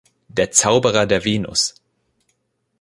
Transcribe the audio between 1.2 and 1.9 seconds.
Venus“.